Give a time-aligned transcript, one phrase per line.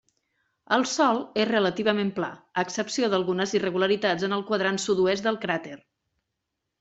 [0.75, 2.29] El sòl és relativament pla,
[2.61, 5.77] a excepció d'algunes irregularitats en el quadrant sud-oest del cràter.